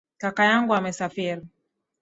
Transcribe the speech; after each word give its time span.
Kaka 0.17 0.43
yangu 0.45 0.73
amesafiri. 0.75 1.41